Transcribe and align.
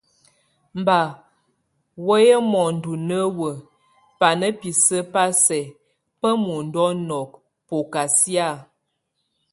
Mba 0.79 0.99
wéye 2.07 2.35
mondo 2.51 2.91
néwe 3.07 3.51
baná 4.19 4.47
bʼ 4.57 4.63
ise 4.71 4.97
ba 5.13 5.23
sɛk, 5.45 5.65
bá 6.19 6.29
muendu 6.43 6.79
ɔnɔk, 6.89 7.29
bɔkɔa 7.67 8.03
síak. 8.17 8.57